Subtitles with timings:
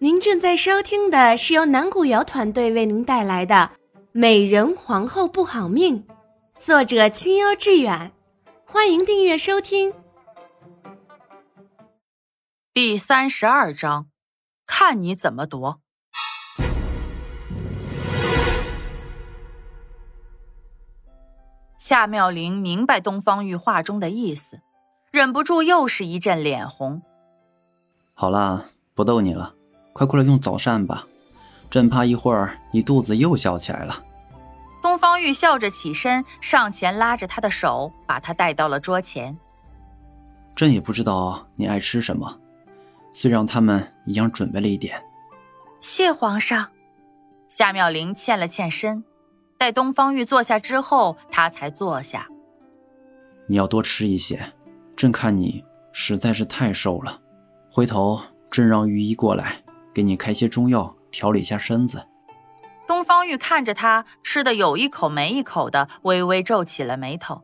[0.00, 3.72] 您正在收听的是由南古瑶团队为您带来的
[4.12, 6.04] 《美人皇后不好命》，
[6.56, 8.12] 作者清幽致远，
[8.64, 9.92] 欢迎订阅收听。
[12.72, 14.06] 第三十二章，
[14.66, 15.80] 看你怎么夺。
[21.76, 24.60] 夏妙玲明白东方玉话中的意思，
[25.10, 27.02] 忍不住又是一阵脸红。
[28.14, 29.56] 好啦，不逗你了。
[29.92, 31.06] 快过来用早膳吧，
[31.70, 34.04] 朕怕一会儿你肚子又笑起来了。
[34.80, 39.36] 东方玉笑着起身，上前拉着他的手，把他带到了桌前。
[40.54, 42.38] 朕也不知道你爱吃什么，
[43.12, 45.02] 虽让他们一样准备了一点。
[45.80, 46.70] 谢皇上。
[47.48, 49.04] 夏妙玲欠了欠身，
[49.56, 52.28] 待东方玉坐下之后，她才坐下。
[53.46, 54.52] 你要多吃一些，
[54.94, 57.20] 朕看你实在是太瘦了。
[57.72, 59.62] 回头朕让御医过来。
[59.98, 62.06] 给你开些中药，调理一下身子。
[62.86, 67.42] 东方玉看着他吃的有一口没一口的，微微皱起了眉头。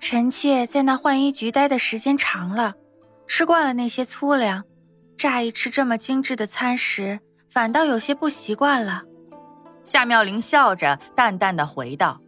[0.00, 2.72] 臣妾在那浣衣局待的时间长了，
[3.26, 4.64] 吃惯了那些粗粮，
[5.18, 9.02] 乍一吃这么精致的餐食，反倒有些不习惯了。
[9.84, 12.18] 夏妙玲笑着，淡淡的回道：“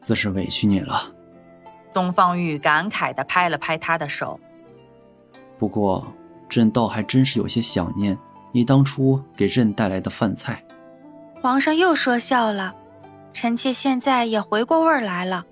[0.00, 1.12] 自是委屈你了。”
[1.92, 4.38] 东方玉感慨的拍了拍他的手。
[5.58, 6.06] 不过，
[6.48, 8.16] 朕倒还真是有些想念。
[8.52, 10.64] 你当初给朕带来的饭菜，
[11.40, 12.74] 皇上又说笑了。
[13.32, 15.44] 臣妾现在也回过味儿来了。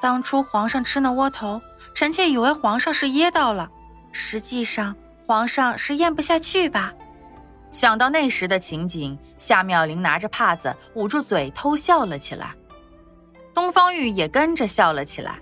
[0.00, 1.60] 当初皇上吃那窝头，
[1.94, 3.70] 臣妾以为皇上是噎到了，
[4.12, 6.94] 实际上皇上是咽不下去吧？
[7.70, 12.54] 想到那时的情景，夏妙玲拿着帕子捂住嘴偷笑了起来。
[13.52, 15.38] 东方玉也跟着笑了起来。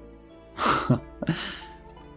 [0.54, 1.00] 呵，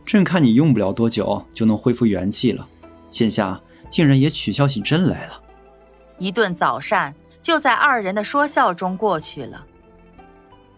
[0.05, 2.67] 朕看你用不了多久就能恢复元气了，
[3.09, 3.59] 现下。
[3.89, 5.41] 竟然也取笑起朕来了。
[6.17, 9.65] 一顿早膳就在二人的说笑中过去了。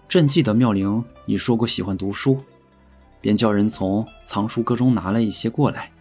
[0.07, 2.43] 朕记得妙龄已说过喜欢读书，
[3.19, 5.91] 便叫人从藏书阁中拿了一些过来。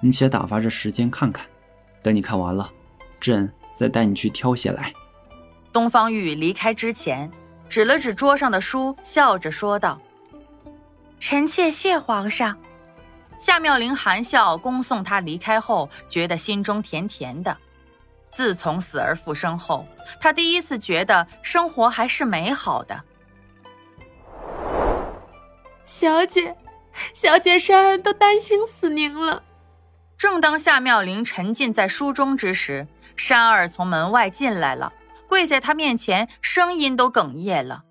[0.00, 1.46] 你且打发着时间看看，
[2.02, 2.70] 等你看完了，
[3.20, 4.92] 朕再带你去挑些来。
[5.72, 7.30] 东方玉离开之前，
[7.68, 10.00] 指了指桌上的书，笑着说道
[11.20, 12.56] ：“臣妾谢皇上。”
[13.40, 17.56] 夏妙玲含笑恭送他离开后，觉得心中甜甜的。
[18.30, 19.86] 自从死而复生后，
[20.20, 23.02] 她第一次觉得生活还是美好的。
[25.86, 26.54] 小姐，
[27.14, 29.42] 小姐，山儿都担心死您了。
[30.18, 32.86] 正当夏妙玲沉浸在书中之时，
[33.16, 34.92] 山儿从门外进来了，
[35.26, 37.84] 跪在她面前，声音都哽咽了：“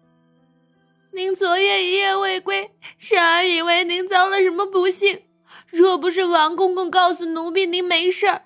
[1.12, 5.24] 您昨夜一夜未归，珊儿以为您遭了什么不幸。”
[5.72, 8.42] 若不是王公公告诉奴婢您没事儿，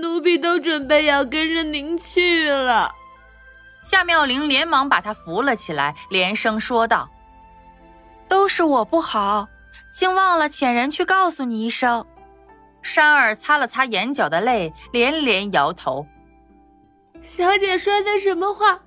[0.00, 2.92] 奴婢都准备要跟着您去了。
[3.84, 7.08] 夏妙玲连忙把他扶了起来，连声说道
[8.28, 9.48] ：“都是我不好，
[9.92, 12.04] 竟忘了遣人去告诉你一声。”
[12.82, 16.06] 山儿擦了擦眼角的泪，连连摇头
[17.22, 18.80] ：“小姐说的什么话？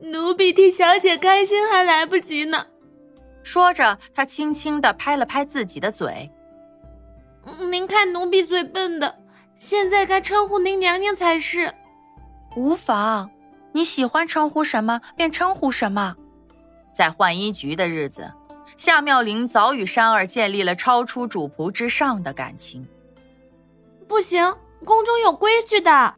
[0.00, 2.66] 奴婢替小姐开心还来不及呢。”
[3.44, 6.30] 说着，她轻轻地拍了拍自己的嘴。
[7.64, 9.16] 您看奴婢嘴笨的，
[9.58, 11.72] 现在该称呼您娘娘才是。
[12.54, 13.30] 无妨，
[13.72, 16.16] 你喜欢称呼什么便称呼什么。
[16.94, 18.32] 在浣衣局的日子，
[18.76, 22.86] 夏妙玲早与山儿建立了超出主仆之上的感情。
[24.08, 26.14] 不行，宫中有规矩的。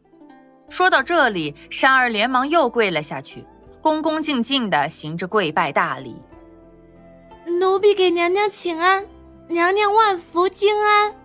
[0.69, 3.45] 说到这里，山儿连忙又跪了下去，
[3.81, 6.15] 恭恭敬敬地行着跪拜大礼。
[7.59, 9.05] 奴婢给娘娘请安，
[9.47, 11.15] 娘娘万福金安。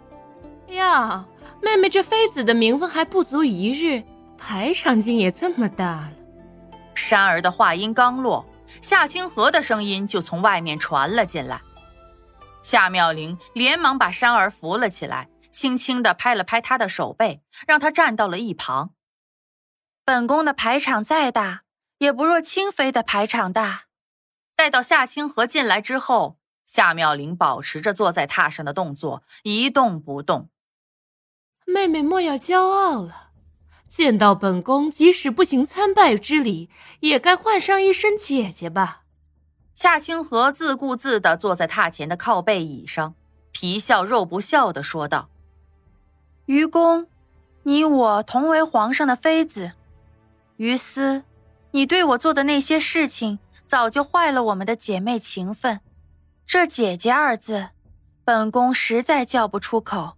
[0.69, 1.25] 呀，
[1.63, 4.03] 妹妹这妃子的名分还不足一日，
[4.39, 6.13] 排场竟也这么大了。
[6.95, 8.45] 珊儿的话音刚落，
[8.81, 11.61] 夏清河的声音就从外面传了进来。
[12.63, 18.91] 夏妙玲连忙把珊儿扶了起来，轻轻地拍了拍她的手背，让她站到了一旁。
[20.05, 21.63] 本宫的排场再大，
[21.99, 23.85] 也不若清妃的排场大。
[24.57, 30.49] 待到夏清河进来之后，夏妙玲保持着坐在榻上的动作，一动不动。
[31.67, 33.31] 妹妹莫要骄傲了，
[33.89, 36.69] 见到本宫，即使不行参拜之礼，
[37.01, 39.03] 也该换上一声姐姐吧。
[39.75, 43.15] 夏清河自顾自地坐在榻前的靠背椅上，
[43.51, 45.29] 皮笑肉不笑地说道
[46.47, 47.09] ：“愚公，
[47.65, 49.73] 你我同为皇上的妃子，
[50.57, 51.25] 于私，
[51.73, 55.81] 你对我做的那些事情，早就坏了我们的姐妹情分。
[56.47, 57.71] 这姐姐二字，
[58.25, 60.17] 本宫实在叫不出口。”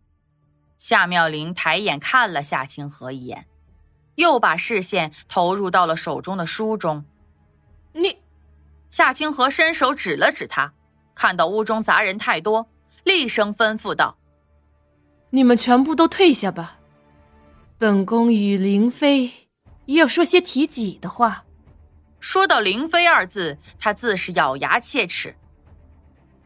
[0.79, 3.47] 夏妙玲抬眼看了夏清河一眼，
[4.17, 7.05] 又把视线投入到了手中的书中。
[7.93, 8.19] 你，
[8.91, 10.75] 夏清河伸手指了指他，
[11.15, 12.69] 看到屋中杂人太多，
[13.05, 14.19] 厉声吩咐道
[15.31, 16.79] ：“你们全部都退下吧，
[17.79, 19.49] 本宫与灵妃
[19.87, 21.45] 要说些提己的话。”
[22.21, 25.37] 说到“灵妃”二字，他自是咬牙切齿。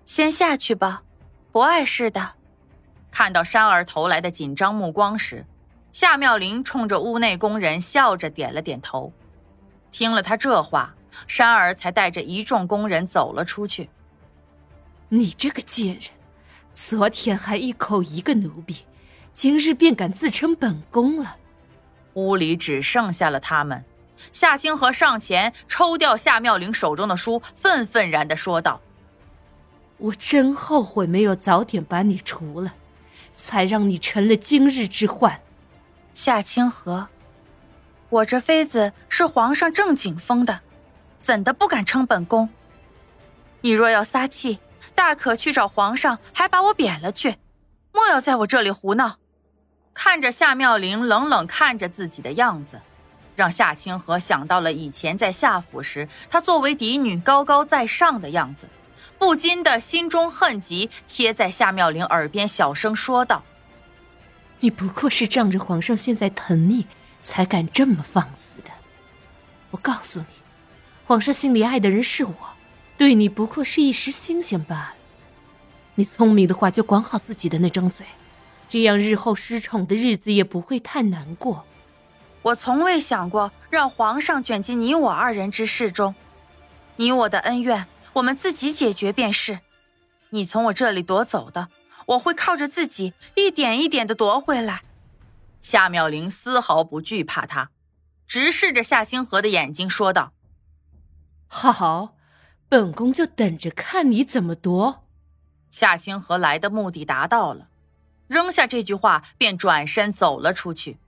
[0.05, 1.05] 先下去吧，
[1.53, 2.35] 不碍事的。
[3.11, 5.45] 看到山儿投来的紧张目光时，
[5.93, 9.13] 夏妙玲冲着屋内工人笑着点了点头。
[9.91, 10.95] 听了他这话，
[11.27, 13.91] 山儿才带着一众工人走了出去。
[15.09, 16.05] 你这个贱人，
[16.73, 18.85] 昨天还一口一个奴婢，
[19.35, 21.37] 今日便敢自称本宫了。
[22.15, 23.85] 屋里只剩下了他们。
[24.33, 28.81] 夏清河上前抽掉夏妙玲手中的书，愤愤然的说道。
[29.97, 32.75] 我真后悔没有早点把你除了，
[33.35, 35.41] 才让你成了今日之患。
[36.13, 37.09] 夏清河，
[38.09, 40.61] 我这妃子是皇上正经封的，
[41.21, 42.49] 怎的不敢称本宫？
[43.61, 44.59] 你若要撒气，
[44.95, 47.37] 大可去找皇上，还把我贬了去，
[47.93, 49.17] 莫要在我这里胡闹。
[49.93, 52.81] 看着夏妙玲冷冷看着自己的样子，
[53.37, 58.69] 让夏清河想到了以前在夏府时，她作为嫡女高高在上的样子。
[59.19, 63.43] 不禁的心中恨极，贴在夏妙玲耳边小声说道
[64.61, 66.87] ：“你不过是仗着皇上现在疼你，
[67.21, 68.71] 才敢这么放肆的。
[69.71, 70.27] 我告诉你，
[71.07, 72.35] 皇上心里爱的人是我，
[72.97, 74.95] 对你不过是一时新鲜罢了。
[75.97, 78.07] 你聪明的话，就管好自己的那张嘴，
[78.69, 81.67] 这样日后失宠的日子也不会太难过。
[82.43, 86.15] 我从未想过让皇上卷进你我二人之事中，
[86.97, 89.61] 你我的恩怨。”我们自己解决便是。
[90.31, 91.69] 你从我这里夺走的，
[92.07, 94.83] 我会靠着自己一点一点的夺回来。
[95.61, 97.71] 夏妙玲丝毫不惧怕他，
[98.27, 100.33] 直视着夏清河的眼睛说道
[101.47, 102.15] ：“好，
[102.69, 105.05] 本宫就等着看你怎么夺。”
[105.71, 107.69] 夏清河来的目的达到了，
[108.27, 110.99] 扔下这句话便转身走了出去。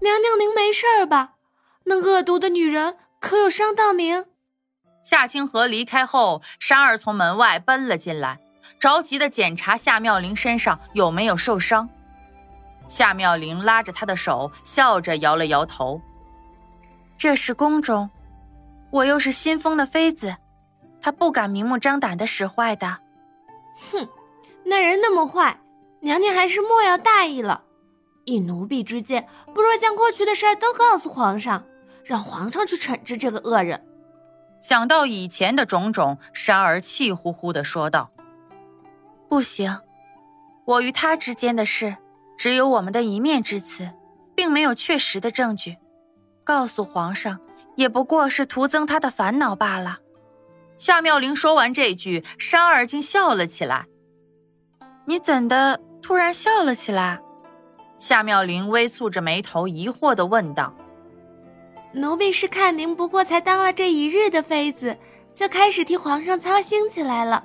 [0.00, 1.34] 娘娘，您没事吧？
[1.84, 2.96] 那恶毒的女人。
[3.24, 4.26] 可有伤到您？
[5.02, 8.38] 夏清河离开后，山儿从门外奔了进来，
[8.78, 11.88] 着急的检查夏妙玲身上有没有受伤。
[12.86, 16.02] 夏妙玲拉着他的手，笑着摇了摇头
[17.16, 18.10] ：“这是宫中，
[18.90, 20.36] 我又是新封的妃子，
[21.00, 22.98] 她不敢明目张胆的使坏的。”
[23.90, 24.06] 哼，
[24.64, 25.58] 那人那么坏，
[26.00, 27.62] 娘娘还是莫要大意了。
[28.26, 31.64] 以奴婢之见，不如将过去的事儿都告诉皇上。
[32.04, 33.84] 让皇上去惩治这个恶人。
[34.60, 38.10] 想到以前的种种，山儿气呼呼的说道
[39.28, 39.80] ：“不行，
[40.64, 41.96] 我与他之间的事，
[42.38, 43.90] 只有我们的一面之词，
[44.34, 45.76] 并没有确实的证据。
[46.44, 47.40] 告诉皇上，
[47.76, 49.98] 也不过是徒增他的烦恼罢了。”
[50.76, 53.86] 夏妙玲说完这句，山儿竟笑了起来。
[55.06, 57.20] “你怎的突然笑了起来？”
[57.98, 60.74] 夏妙玲微蹙着眉头，疑惑的问道。
[61.94, 64.98] 奴婢是看您不过才当了这一日的妃子，
[65.32, 67.44] 就开始替皇上操心起来了。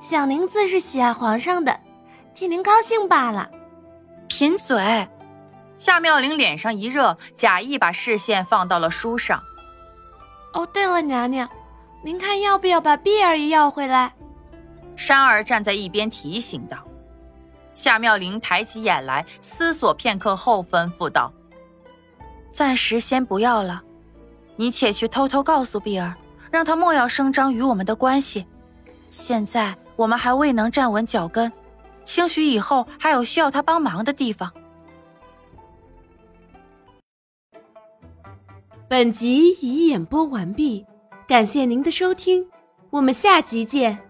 [0.00, 1.78] 想您自是喜爱皇上的，
[2.34, 3.50] 替您高兴罢了。
[4.26, 5.06] 贫嘴！
[5.76, 9.42] 夏妙玲脸上一热，假意把视线放到了书上。
[10.54, 11.46] 哦，对了，娘娘，
[12.02, 14.14] 您看要不要把碧儿也要回来？
[14.96, 16.78] 山儿站在一边提醒道。
[17.74, 21.30] 夏妙玲抬起眼来，思索片刻后吩咐道
[22.50, 23.82] ：“暂时先不要了。”
[24.60, 26.14] 你且去偷偷告诉碧儿，
[26.50, 28.44] 让她莫要声张与我们的关系。
[29.08, 31.50] 现在我们还未能站稳脚跟，
[32.04, 34.52] 兴许以后还有需要她帮忙的地方。
[38.86, 40.84] 本集已演播完毕，
[41.26, 42.46] 感谢您的收听，
[42.90, 44.09] 我们下集见。